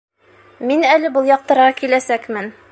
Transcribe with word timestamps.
Мин 0.71 0.87
әле 0.93 1.13
был 1.19 1.29
яҡтарға 1.33 1.71
киләсәкмен. 1.83 2.53